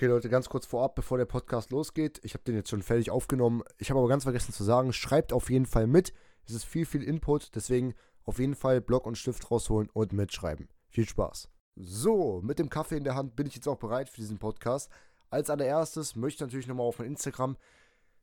[0.00, 2.22] Okay, Leute, ganz kurz vorab, bevor der Podcast losgeht.
[2.24, 3.62] Ich habe den jetzt schon fertig aufgenommen.
[3.76, 6.14] Ich habe aber ganz vergessen zu sagen, schreibt auf jeden Fall mit.
[6.46, 7.54] Es ist viel, viel Input.
[7.54, 7.92] Deswegen
[8.24, 10.70] auf jeden Fall Block und Stift rausholen und mitschreiben.
[10.88, 11.50] Viel Spaß.
[11.76, 14.90] So, mit dem Kaffee in der Hand bin ich jetzt auch bereit für diesen Podcast.
[15.28, 17.58] Als allererstes möchte ich natürlich nochmal auf mein Instagram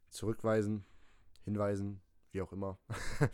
[0.10, 0.84] zurückweisen,
[1.44, 2.02] hinweisen,
[2.32, 2.80] wie auch immer.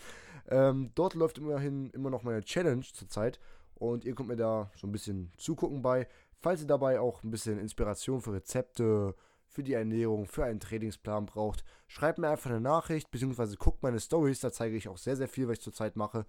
[0.50, 3.39] ähm, dort läuft immerhin immer noch meine Challenge zurzeit
[3.75, 6.10] und ihr könnt mir da so ein bisschen zugucken bei.
[6.44, 9.16] Falls ihr dabei auch ein bisschen Inspiration für Rezepte,
[9.48, 14.02] für die Ernährung, für einen Trainingsplan braucht, schreibt mir einfach eine Nachricht, beziehungsweise guckt meine
[14.02, 16.26] Stories, da zeige ich auch sehr, sehr viel, was ich zurzeit mache.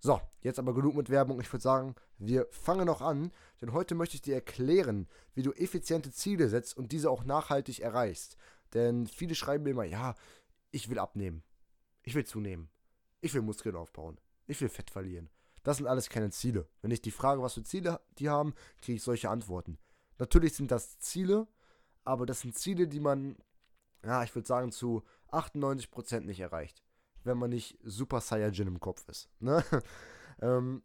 [0.00, 1.40] So, jetzt aber genug mit Werbung.
[1.40, 5.52] Ich würde sagen, wir fangen noch an, denn heute möchte ich dir erklären, wie du
[5.52, 8.36] effiziente Ziele setzt und diese auch nachhaltig erreichst.
[8.74, 10.16] Denn viele schreiben mir immer, ja,
[10.72, 11.44] ich will abnehmen,
[12.02, 12.68] ich will zunehmen,
[13.20, 14.18] ich will Muskeln aufbauen,
[14.48, 15.30] ich will Fett verlieren.
[15.62, 16.68] Das sind alles keine Ziele.
[16.80, 19.78] Wenn ich die frage, was für Ziele die haben, kriege ich solche Antworten.
[20.18, 21.46] Natürlich sind das Ziele,
[22.04, 23.36] aber das sind Ziele, die man,
[24.04, 26.82] ja, ich würde sagen, zu 98% nicht erreicht.
[27.24, 29.28] Wenn man nicht Super Saiyajin im Kopf ist.
[29.38, 29.64] Ne?
[30.42, 30.82] ähm,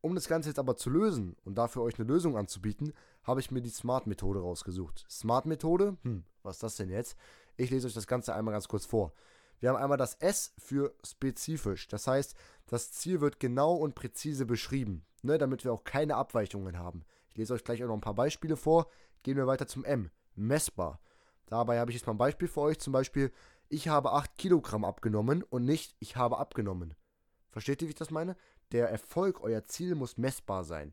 [0.00, 3.50] um das Ganze jetzt aber zu lösen und dafür euch eine Lösung anzubieten, habe ich
[3.50, 5.04] mir die Smart-Methode rausgesucht.
[5.08, 5.96] Smart-Methode?
[6.02, 7.16] Hm, was ist das denn jetzt?
[7.56, 9.12] Ich lese euch das Ganze einmal ganz kurz vor.
[9.64, 11.88] Wir haben einmal das S für spezifisch.
[11.88, 16.78] Das heißt, das Ziel wird genau und präzise beschrieben, ne, damit wir auch keine Abweichungen
[16.78, 17.02] haben.
[17.30, 18.90] Ich lese euch gleich auch noch ein paar Beispiele vor.
[19.22, 20.10] Gehen wir weiter zum M.
[20.34, 21.00] Messbar.
[21.46, 22.78] Dabei habe ich jetzt mal ein Beispiel für euch.
[22.78, 23.32] Zum Beispiel,
[23.70, 26.92] ich habe 8 Kilogramm abgenommen und nicht, ich habe abgenommen.
[27.48, 28.36] Versteht ihr, wie ich das meine?
[28.72, 30.92] Der Erfolg, euer Ziel muss messbar sein.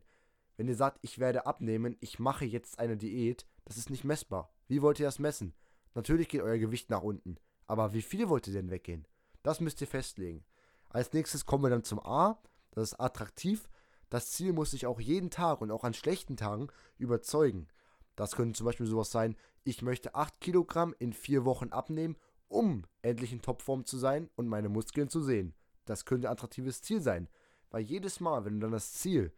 [0.56, 4.50] Wenn ihr sagt, ich werde abnehmen, ich mache jetzt eine Diät, das ist nicht messbar.
[4.66, 5.52] Wie wollt ihr das messen?
[5.94, 7.36] Natürlich geht euer Gewicht nach unten.
[7.66, 9.06] Aber wie viel wollt ihr denn weggehen?
[9.42, 10.44] Das müsst ihr festlegen.
[10.88, 12.40] Als nächstes kommen wir dann zum A.
[12.70, 13.68] Das ist attraktiv.
[14.10, 16.68] Das Ziel muss sich auch jeden Tag und auch an schlechten Tagen
[16.98, 17.68] überzeugen.
[18.14, 22.16] Das könnte zum Beispiel sowas sein, ich möchte 8 Kilogramm in 4 Wochen abnehmen,
[22.48, 25.54] um endlich in Topform zu sein und meine Muskeln zu sehen.
[25.86, 27.28] Das könnte ein attraktives Ziel sein.
[27.70, 29.32] Weil jedes Mal, wenn du dann das Ziel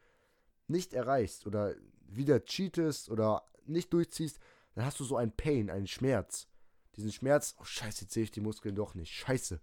[0.66, 1.74] nicht erreichst oder
[2.06, 4.40] wieder cheatest oder nicht durchziehst,
[4.74, 6.48] dann hast du so einen Pain, einen Schmerz
[6.96, 9.12] diesen Schmerz, oh scheiße, jetzt sehe ich die Muskeln doch nicht.
[9.12, 9.60] Scheiße,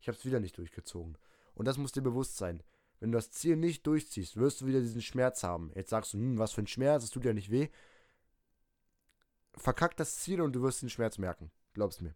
[0.00, 1.16] ich habe es wieder nicht durchgezogen.
[1.54, 2.62] Und das muss dir bewusst sein.
[3.00, 5.72] Wenn du das Ziel nicht durchziehst, wirst du wieder diesen Schmerz haben.
[5.74, 7.68] Jetzt sagst du, hm, was für ein Schmerz, es tut ja nicht weh.
[9.56, 11.50] Verkack das Ziel und du wirst den Schmerz merken.
[11.72, 12.14] Glaub's mir.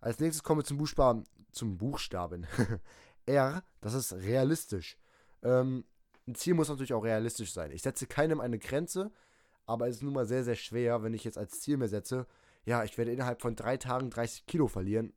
[0.00, 1.24] Als nächstes kommen wir zum Buchstaben.
[1.52, 2.46] Zum Buchstaben.
[3.26, 4.98] R, das ist realistisch.
[5.42, 5.84] Ähm,
[6.26, 7.70] ein Ziel muss natürlich auch realistisch sein.
[7.70, 9.12] Ich setze keinem eine Grenze,
[9.66, 12.26] aber es ist nun mal sehr, sehr schwer, wenn ich jetzt als Ziel mir setze,
[12.68, 15.14] ja, ich werde innerhalb von drei Tagen 30 Kilo verlieren.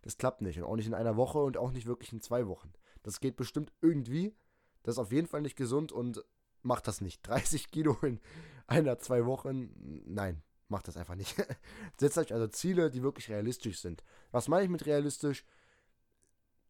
[0.00, 0.58] Das klappt nicht.
[0.58, 2.72] Und auch nicht in einer Woche und auch nicht wirklich in zwei Wochen.
[3.02, 4.34] Das geht bestimmt irgendwie.
[4.82, 6.24] Das ist auf jeden Fall nicht gesund und
[6.62, 7.20] macht das nicht.
[7.28, 8.18] 30 Kilo in
[8.66, 9.74] einer, zwei Wochen,
[10.06, 11.36] nein, macht das einfach nicht.
[12.00, 14.02] Setzt euch also Ziele, die wirklich realistisch sind.
[14.30, 15.44] Was meine ich mit realistisch?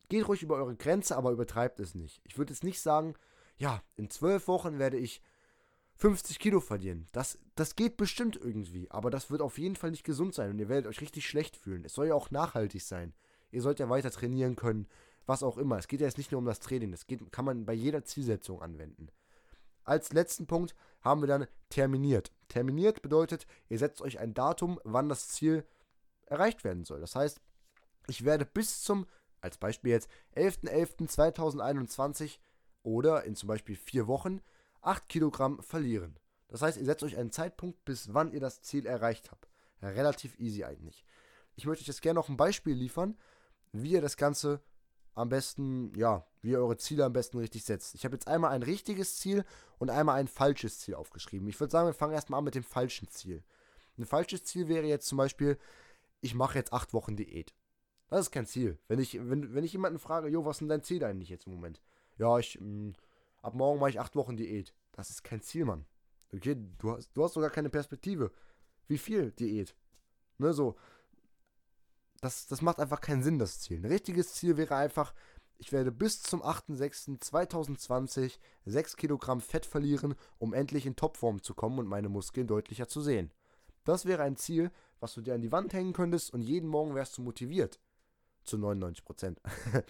[0.08, 2.20] Geht ruhig über eure Grenze, aber übertreibt es nicht.
[2.24, 3.14] Ich würde jetzt nicht sagen,
[3.58, 5.22] ja, in zwölf Wochen werde ich
[5.96, 7.06] 50 Kilo verlieren.
[7.12, 10.58] Das, das geht bestimmt irgendwie, aber das wird auf jeden Fall nicht gesund sein und
[10.58, 11.84] ihr werdet euch richtig schlecht fühlen.
[11.84, 13.14] Es soll ja auch nachhaltig sein.
[13.50, 14.86] Ihr sollt ja weiter trainieren können,
[15.24, 15.78] was auch immer.
[15.78, 18.04] Es geht ja jetzt nicht nur um das Training, das geht, kann man bei jeder
[18.04, 19.08] Zielsetzung anwenden.
[19.84, 22.32] Als letzten Punkt haben wir dann terminiert.
[22.48, 25.64] Terminiert bedeutet, ihr setzt euch ein Datum, wann das Ziel
[26.26, 27.00] erreicht werden soll.
[27.00, 27.40] Das heißt,
[28.08, 29.06] ich werde bis zum,
[29.40, 32.38] als Beispiel jetzt, 11.11.2021
[32.82, 34.40] oder in zum Beispiel vier Wochen
[34.86, 36.18] 8 Kilogramm verlieren.
[36.48, 39.48] Das heißt, ihr setzt euch einen Zeitpunkt, bis wann ihr das Ziel erreicht habt.
[39.82, 41.04] Relativ easy eigentlich.
[41.56, 43.16] Ich möchte euch jetzt gerne noch ein Beispiel liefern,
[43.72, 44.60] wie ihr das Ganze
[45.14, 47.94] am besten, ja, wie ihr eure Ziele am besten richtig setzt.
[47.94, 49.44] Ich habe jetzt einmal ein richtiges Ziel
[49.78, 51.48] und einmal ein falsches Ziel aufgeschrieben.
[51.48, 53.42] Ich würde sagen, wir fangen erstmal an mit dem falschen Ziel.
[53.98, 55.58] Ein falsches Ziel wäre jetzt zum Beispiel,
[56.20, 57.54] ich mache jetzt acht Wochen Diät.
[58.08, 58.78] Das ist kein Ziel.
[58.88, 61.46] Wenn ich, wenn, wenn ich jemanden frage, jo, was ist denn dein Ziel eigentlich jetzt
[61.46, 61.80] im Moment?
[62.18, 62.92] Ja, ich, mh, mm,
[63.46, 64.74] ab morgen mache ich acht Wochen Diät.
[64.92, 65.86] Das ist kein Ziel, Mann.
[66.34, 68.32] Okay, du hast, du hast sogar keine Perspektive.
[68.88, 69.76] Wie viel Diät?
[70.38, 70.76] Ne, so.
[72.20, 73.78] Das, das macht einfach keinen Sinn, das Ziel.
[73.78, 75.14] Ein richtiges Ziel wäre einfach,
[75.58, 81.78] ich werde bis zum 8.6.2020 6 Kilogramm Fett verlieren, um endlich in Topform zu kommen
[81.78, 83.30] und meine Muskeln deutlicher zu sehen.
[83.84, 86.96] Das wäre ein Ziel, was du dir an die Wand hängen könntest und jeden Morgen
[86.96, 87.78] wärst du motiviert.
[88.42, 89.40] Zu 99 Prozent.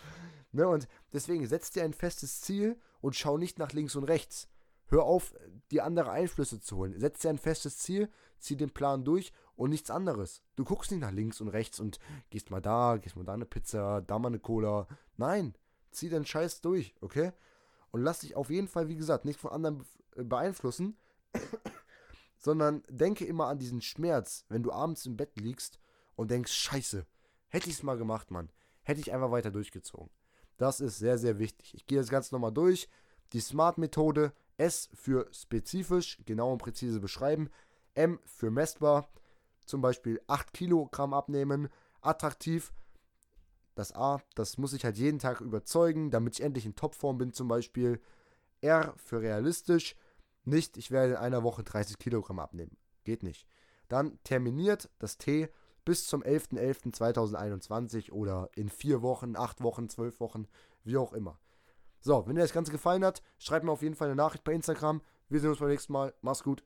[0.56, 0.67] Ne?
[0.67, 4.49] Und deswegen setz dir ein festes Ziel und schau nicht nach links und rechts.
[4.88, 5.32] Hör auf,
[5.70, 6.99] dir andere Einflüsse zu holen.
[6.99, 8.11] Setz dir ein festes Ziel,
[8.41, 10.43] zieh den Plan durch und nichts anderes.
[10.56, 12.00] Du guckst nicht nach links und rechts und
[12.31, 14.88] gehst mal da, gehst mal da eine Pizza, da mal eine Cola.
[15.17, 15.55] Nein,
[15.93, 17.31] zieh den Scheiß durch, okay?
[17.93, 19.85] Und lass dich auf jeden Fall, wie gesagt, nicht von anderen
[20.17, 20.99] beeinflussen,
[22.38, 25.79] sondern denke immer an diesen Schmerz, wenn du abends im Bett liegst
[26.17, 27.06] und denkst, scheiße,
[27.47, 28.50] hätte ich es mal gemacht, Mann.
[28.82, 30.11] Hätte ich einfach weiter durchgezogen.
[30.56, 31.75] Das ist sehr, sehr wichtig.
[31.75, 32.88] Ich gehe das Ganze nochmal durch.
[33.32, 37.50] Die Smart-Methode, S für spezifisch, genau und präzise beschreiben,
[37.94, 39.08] M für messbar,
[39.67, 41.69] zum Beispiel 8 Kilogramm abnehmen,
[42.00, 42.73] attraktiv,
[43.75, 47.32] das A, das muss ich halt jeden Tag überzeugen, damit ich endlich in Topform bin
[47.32, 48.00] zum Beispiel.
[48.62, 49.97] R für realistisch,
[50.44, 52.76] nicht, ich werde in einer Woche 30 Kilogramm abnehmen.
[53.05, 53.47] Geht nicht.
[53.88, 55.50] Dann terminiert das T
[55.87, 60.47] bis zum 11.11.2021 oder in vier Wochen, acht Wochen, zwölf Wochen,
[60.85, 61.38] wie auch immer.
[62.00, 64.53] So, wenn dir das Ganze gefallen hat, schreib mir auf jeden Fall eine Nachricht bei
[64.53, 65.00] Instagram.
[65.29, 66.12] Wir sehen uns beim nächsten Mal.
[66.21, 66.65] Mach's gut.